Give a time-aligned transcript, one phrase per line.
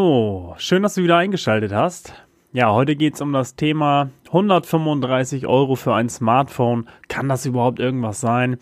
[0.00, 2.14] So, schön, dass du wieder eingeschaltet hast.
[2.52, 6.88] Ja, heute geht es um das Thema 135 Euro für ein Smartphone.
[7.08, 8.58] Kann das überhaupt irgendwas sein?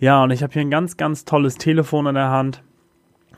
[0.00, 2.64] Ja, und ich habe hier ein ganz, ganz tolles Telefon in der Hand.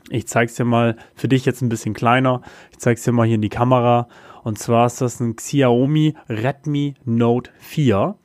[0.09, 2.41] Ich zeige es dir mal für dich jetzt ein bisschen kleiner.
[2.71, 4.07] Ich zeige es dir mal hier in die Kamera.
[4.43, 8.15] Und zwar ist das ein Xiaomi Redmi Note 4.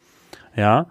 [0.57, 0.87] Ja,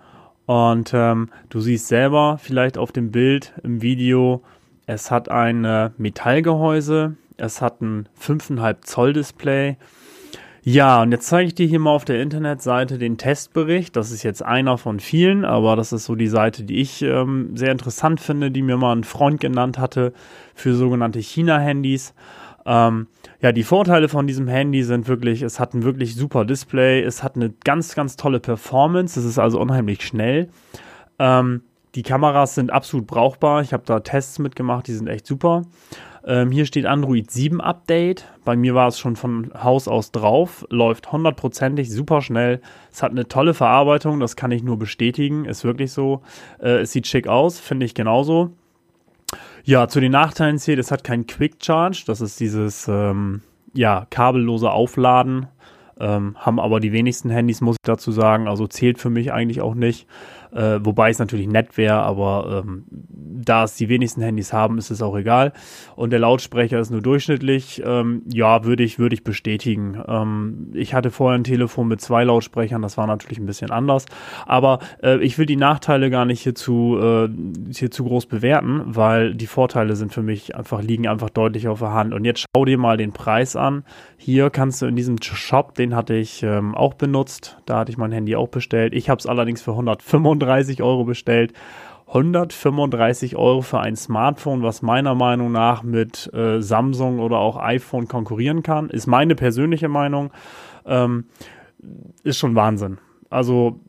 [0.45, 4.43] und ähm, du siehst selber vielleicht auf dem Bild im Video,
[4.85, 9.77] es hat ein äh, Metallgehäuse, es hat ein 5,5 Zoll Display.
[10.63, 13.95] Ja, und jetzt zeige ich dir hier mal auf der Internetseite den Testbericht.
[13.95, 17.55] Das ist jetzt einer von vielen, aber das ist so die Seite, die ich ähm,
[17.55, 20.11] sehr interessant finde, die mir mal ein Freund genannt hatte
[20.55, 22.13] für sogenannte China-Handys.
[22.65, 23.07] Ähm,
[23.41, 27.23] ja, die Vorteile von diesem Handy sind wirklich, es hat ein wirklich super Display, es
[27.23, 30.49] hat eine ganz, ganz tolle Performance, es ist also unheimlich schnell.
[31.17, 31.61] Ähm,
[31.95, 33.61] die Kameras sind absolut brauchbar.
[33.61, 35.61] Ich habe da Tests mitgemacht, die sind echt super.
[36.27, 38.25] Ähm, hier steht Android 7 Update.
[38.43, 40.65] Bei mir war es schon von Haus aus drauf.
[40.69, 42.61] Läuft hundertprozentig super schnell.
[42.91, 45.45] Es hat eine tolle Verarbeitung, das kann ich nur bestätigen.
[45.45, 46.21] Ist wirklich so.
[46.59, 48.51] Äh, es sieht schick aus, finde ich genauso.
[49.63, 52.03] Ja, zu den Nachteilen zählt, es hat kein Quick Charge.
[52.05, 53.41] Das ist dieses ähm,
[53.73, 55.47] ja, kabellose Aufladen.
[55.99, 58.49] Ähm, haben aber die wenigsten Handys, muss ich dazu sagen.
[58.49, 60.07] Also zählt für mich eigentlich auch nicht.
[60.51, 64.91] Äh, wobei es natürlich nett wäre, aber ähm, da es die wenigsten Handys haben, ist
[64.91, 65.53] es auch egal.
[65.95, 67.81] Und der Lautsprecher ist nur durchschnittlich.
[67.85, 70.01] Ähm, ja, würde ich, würde ich bestätigen.
[70.07, 74.05] Ähm, ich hatte vorher ein Telefon mit zwei Lautsprechern, das war natürlich ein bisschen anders.
[74.45, 77.29] Aber äh, ich will die Nachteile gar nicht hier zu, äh,
[77.73, 81.79] hier zu groß bewerten, weil die Vorteile sind für mich einfach, liegen einfach deutlich auf
[81.79, 82.13] der Hand.
[82.13, 83.83] Und jetzt schau dir mal den Preis an.
[84.17, 87.57] Hier kannst du in diesem Shop, den hatte ich ähm, auch benutzt.
[87.65, 88.93] Da hatte ich mein Handy auch bestellt.
[88.93, 89.75] Ich habe es allerdings für
[90.37, 91.53] 135 Euro bestellt.
[92.07, 98.07] 135 Euro für ein Smartphone, was meiner Meinung nach mit äh, Samsung oder auch iPhone
[98.07, 100.31] konkurrieren kann, ist meine persönliche Meinung.
[100.85, 101.25] Ähm,
[102.23, 102.97] ist schon Wahnsinn.
[103.29, 103.81] Also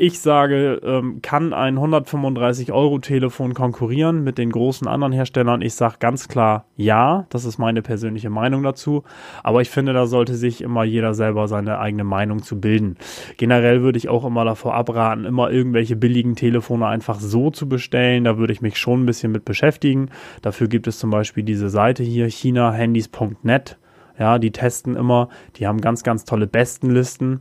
[0.00, 5.60] ich sage, ähm, kann ein 135-Euro-Telefon konkurrieren mit den großen anderen Herstellern?
[5.60, 7.26] Ich sage ganz klar ja.
[7.30, 9.02] Das ist meine persönliche Meinung dazu.
[9.42, 12.96] Aber ich finde, da sollte sich immer jeder selber seine eigene Meinung zu bilden.
[13.38, 18.22] Generell würde ich auch immer davor abraten, immer irgendwelche billigen Telefone einfach so zu bestellen.
[18.22, 20.10] Da würde ich mich schon ein bisschen mit beschäftigen.
[20.42, 23.78] Dafür gibt es zum Beispiel diese Seite hier, chinahandys.net.
[24.16, 25.28] Ja, die testen immer.
[25.56, 27.40] Die haben ganz, ganz tolle Bestenlisten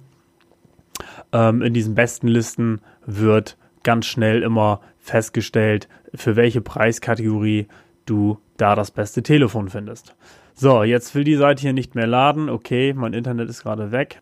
[1.31, 7.67] ähm, in diesen besten Listen wird ganz schnell immer festgestellt, für welche Preiskategorie
[8.05, 10.15] du da das beste Telefon findest.
[10.53, 12.49] So, jetzt will die Seite hier nicht mehr laden.
[12.49, 14.21] Okay, mein Internet ist gerade weg.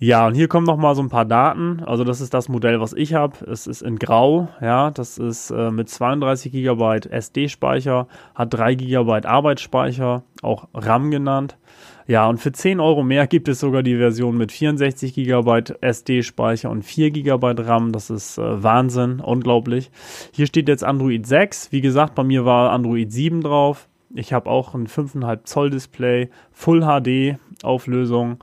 [0.00, 1.82] Ja, und hier kommen noch mal so ein paar Daten.
[1.84, 3.44] Also das ist das Modell, was ich habe.
[3.46, 9.26] Es ist in Grau, ja, das ist äh, mit 32 GB SD-Speicher, hat 3 GB
[9.26, 11.58] Arbeitsspeicher, auch RAM genannt.
[12.06, 16.70] Ja, und für 10 Euro mehr gibt es sogar die Version mit 64 GB SD-Speicher
[16.70, 17.90] und 4 GB RAM.
[17.90, 19.90] Das ist äh, Wahnsinn, unglaublich.
[20.32, 21.72] Hier steht jetzt Android 6.
[21.72, 23.88] Wie gesagt, bei mir war Android 7 drauf.
[24.14, 28.38] Ich habe auch ein 5,5 Zoll Display, Full HD Auflösung.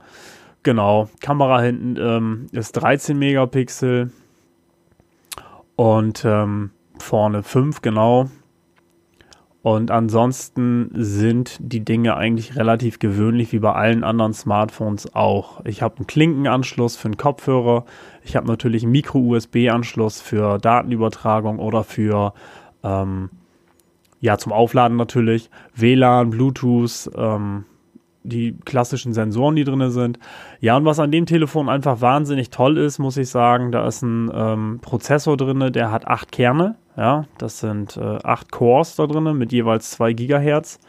[0.66, 4.10] Genau, Kamera hinten ähm, ist 13 Megapixel
[5.76, 8.28] und ähm, vorne 5, genau.
[9.62, 15.64] Und ansonsten sind die Dinge eigentlich relativ gewöhnlich, wie bei allen anderen Smartphones auch.
[15.64, 17.84] Ich habe einen Klinkenanschluss für einen Kopfhörer.
[18.24, 22.34] Ich habe natürlich einen Micro-USB-Anschluss für Datenübertragung oder für,
[22.82, 23.30] ähm,
[24.18, 25.48] ja, zum Aufladen natürlich.
[25.76, 27.66] WLAN, Bluetooth, ähm,
[28.28, 30.18] die klassischen Sensoren, die drin sind.
[30.60, 34.02] Ja, und was an dem Telefon einfach wahnsinnig toll ist, muss ich sagen, da ist
[34.02, 36.76] ein ähm, Prozessor drin, der hat acht Kerne.
[36.96, 40.80] Ja, das sind äh, acht Cores da drin mit jeweils zwei Gigahertz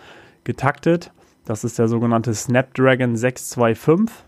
[0.43, 1.11] getaktet.
[1.45, 4.26] Das ist der sogenannte Snapdragon 625.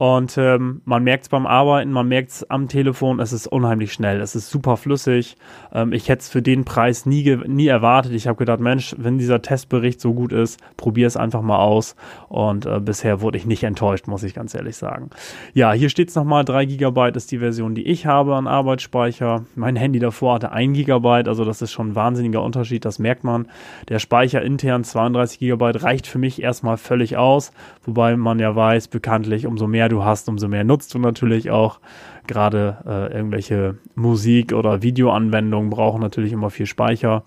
[0.00, 3.92] Und ähm, man merkt es beim Arbeiten, man merkt es am Telefon, es ist unheimlich
[3.92, 5.36] schnell, es ist super flüssig.
[5.74, 8.12] Ähm, ich hätte es für den Preis nie, nie erwartet.
[8.12, 11.96] Ich habe gedacht, Mensch, wenn dieser Testbericht so gut ist, probier es einfach mal aus.
[12.30, 15.10] Und äh, bisher wurde ich nicht enttäuscht, muss ich ganz ehrlich sagen.
[15.52, 19.44] Ja, hier steht es nochmal, 3 GB ist die Version, die ich habe an Arbeitsspeicher.
[19.54, 23.22] Mein Handy davor hatte 1 GB, also das ist schon ein wahnsinniger Unterschied, das merkt
[23.22, 23.48] man.
[23.90, 27.52] Der Speicher intern 32 GB reicht für mich erstmal völlig aus,
[27.84, 31.80] wobei man ja weiß, bekanntlich, umso mehr du hast, umso mehr nutzt du natürlich auch.
[32.26, 37.24] Gerade äh, irgendwelche Musik- oder Videoanwendungen brauchen natürlich immer viel Speicher.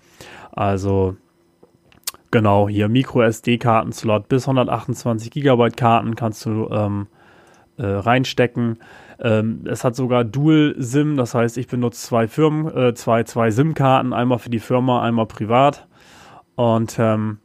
[0.52, 1.16] Also
[2.30, 7.06] genau, hier Micro-SD-Karten-Slot bis 128 GB Karten kannst du ähm,
[7.76, 8.78] äh, reinstecken.
[9.20, 14.12] Ähm, es hat sogar Dual-SIM, das heißt, ich benutze zwei Firmen, äh, zwei, zwei SIM-Karten,
[14.12, 15.86] einmal für die Firma, einmal privat.
[16.56, 17.38] Und ähm,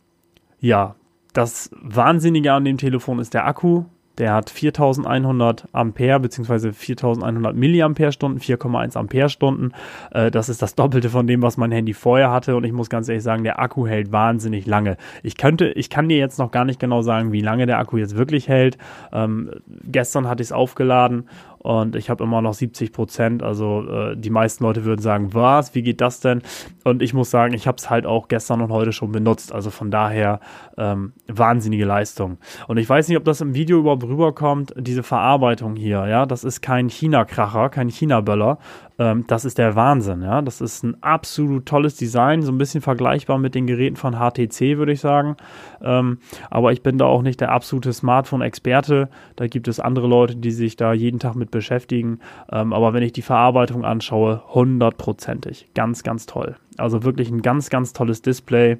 [0.60, 0.96] ja,
[1.34, 3.86] das Wahnsinnige an dem Telefon ist der Akku.
[4.20, 6.74] Der hat 4100 Ampere bzw.
[6.74, 9.72] 4100 Milliampere-Stunden, 4,1 Ampere-Stunden.
[10.12, 12.56] Äh, das ist das Doppelte von dem, was mein Handy vorher hatte.
[12.56, 14.98] Und ich muss ganz ehrlich sagen, der Akku hält wahnsinnig lange.
[15.24, 17.98] Ich könnte, ich kann dir jetzt noch gar nicht genau sagen, wie lange der Akku
[17.98, 18.78] jetzt wirklich hält.
[19.12, 19.52] Ähm,
[19.84, 21.26] gestern hatte ich es aufgeladen
[21.60, 23.44] und ich habe immer noch 70 Prozent.
[23.44, 26.42] Also äh, die meisten Leute würden sagen, was, wie geht das denn?
[26.84, 29.54] Und ich muss sagen, ich habe es halt auch gestern und heute schon benutzt.
[29.54, 30.40] Also von daher
[30.78, 32.38] ähm, wahnsinnige Leistung.
[32.68, 36.08] Und ich weiß nicht, ob das im Video überhaupt rüberkommt, diese Verarbeitung hier.
[36.08, 38.58] Ja, das ist kein China-Kracher, kein China-Böller.
[39.00, 40.22] Ähm, das ist der Wahnsinn.
[40.22, 44.16] Ja, das ist ein absolut tolles Design, so ein bisschen vergleichbar mit den Geräten von
[44.16, 45.38] HTC, würde ich sagen.
[45.82, 46.20] Ähm,
[46.50, 49.10] aber ich bin da auch nicht der absolute Smartphone-Experte.
[49.38, 52.20] Da gibt es andere Leute, die sich da jeden Tag mit beschäftigen.
[52.52, 55.70] Ähm, aber wenn ich die Verarbeitung anschaue, hundertprozentig.
[55.74, 56.58] Ganz, ganz toll.
[56.78, 58.78] Also wirklich ein ganz, ganz tolles Display.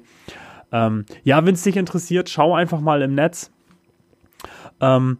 [0.70, 3.50] Ähm, ja, wenn es dich interessiert, schau einfach mal im Netz.
[4.80, 5.18] Ähm,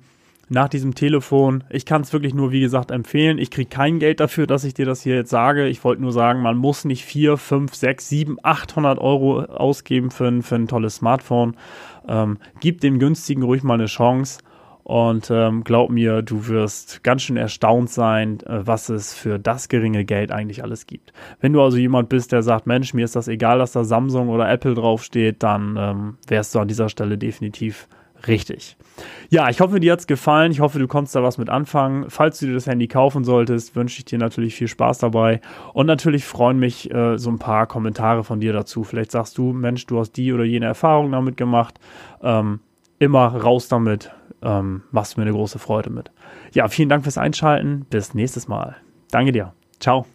[0.50, 1.64] nach diesem Telefon.
[1.70, 3.38] Ich kann es wirklich nur, wie gesagt, empfehlen.
[3.38, 5.68] Ich kriege kein Geld dafür, dass ich dir das hier jetzt sage.
[5.68, 10.26] Ich wollte nur sagen, man muss nicht 4, 5, 6, 7, 800 Euro ausgeben für
[10.26, 11.56] ein, für ein tolles Smartphone.
[12.08, 14.40] Ähm, gib dem günstigen ruhig mal eine Chance.
[14.82, 19.68] Und ähm, glaub mir, du wirst ganz schön erstaunt sein, äh, was es für das
[19.68, 21.12] geringe Geld eigentlich alles gibt.
[21.40, 24.30] Wenn du also jemand bist, der sagt, Mensch, mir ist das egal, dass da Samsung
[24.30, 27.86] oder Apple draufsteht, dann ähm, wärst du an dieser Stelle definitiv
[28.26, 28.76] richtig.
[29.30, 30.52] Ja, ich hoffe, dir hat's gefallen.
[30.52, 32.06] Ich hoffe, du konntest da was mit anfangen.
[32.08, 35.40] Falls du dir das Handy kaufen solltest, wünsche ich dir natürlich viel Spaß dabei.
[35.72, 38.84] Und natürlich freuen mich äh, so ein paar Kommentare von dir dazu.
[38.84, 41.78] Vielleicht sagst du, Mensch, du hast die oder jene Erfahrung damit gemacht.
[42.22, 42.60] Ähm,
[42.98, 44.10] immer raus damit
[44.42, 46.10] ähm, machst mir eine große Freude mit.
[46.52, 47.86] Ja, vielen Dank fürs Einschalten.
[47.90, 48.76] Bis nächstes Mal.
[49.10, 49.52] Danke dir.
[49.78, 50.06] Ciao.